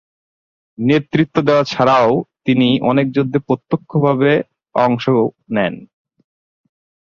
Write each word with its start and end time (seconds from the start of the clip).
নেতৃত্ব 0.77 1.35
দেওয়া 1.47 1.63
ছাড়াও 1.63 2.09
তিনি 2.45 2.67
অনেক 2.91 3.07
যুদ্ধে 3.15 3.39
প্রত্যক্ষভাবে 3.47 4.31
অংশও 4.75 5.21
নেন। 5.55 5.73